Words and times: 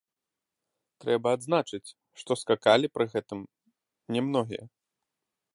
Трэба 1.03 1.27
адзначыць, 1.37 1.93
што 2.21 2.31
скакалі 2.45 2.87
пры 2.97 3.05
гэтым 3.15 3.39
не 4.17 4.21
многія. 4.31 4.63